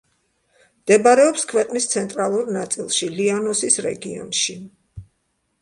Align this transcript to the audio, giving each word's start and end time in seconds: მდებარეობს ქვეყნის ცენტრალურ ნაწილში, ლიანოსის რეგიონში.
მდებარეობს 0.85 1.43
ქვეყნის 1.51 1.87
ცენტრალურ 1.91 2.49
ნაწილში, 2.57 3.11
ლიანოსის 3.19 3.79
რეგიონში. 3.89 4.57